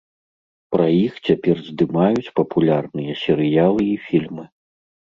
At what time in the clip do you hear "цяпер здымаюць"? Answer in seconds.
1.29-2.33